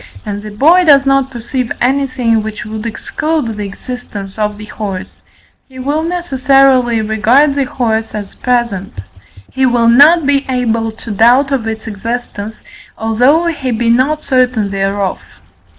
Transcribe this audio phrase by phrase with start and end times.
[0.25, 5.21] and the boy does not perceive anything which would exclude the existence of the horse,
[5.69, 9.01] he will necessarily regard the horse as present:
[9.51, 12.63] he will not be able to doubt of its existence,
[12.97, 15.19] although he be not certain thereof.